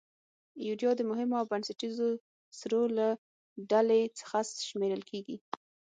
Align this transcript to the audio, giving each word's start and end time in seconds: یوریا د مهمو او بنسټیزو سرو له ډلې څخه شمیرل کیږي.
یوریا 0.67 0.91
د 0.97 1.01
مهمو 1.09 1.39
او 1.39 1.45
بنسټیزو 1.51 2.07
سرو 2.59 2.81
له 2.97 3.07
ډلې 3.71 4.01
څخه 4.19 4.37
شمیرل 4.67 5.01
کیږي. 5.09 5.37